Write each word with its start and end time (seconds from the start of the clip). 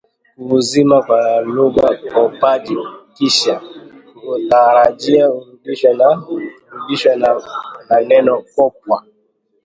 kuuazima 0.35 1.03
kwa 1.03 1.41
lugha 1.41 1.97
kopaji 2.13 2.77
kisha 3.13 3.61
kuutarajia 4.13 5.29
urudishwe 5.31 5.93
na 7.15 7.35
neno 8.09 8.41
kopwa 8.55 9.03